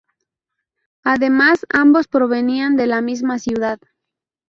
[1.03, 3.77] Además, ambos provenían de la misma ciudad.